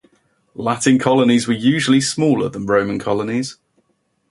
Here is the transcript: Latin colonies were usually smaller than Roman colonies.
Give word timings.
Latin 0.55 0.97
colonies 0.97 1.47
were 1.47 1.53
usually 1.53 2.01
smaller 2.01 2.49
than 2.49 2.65
Roman 2.65 2.97
colonies. 2.97 3.57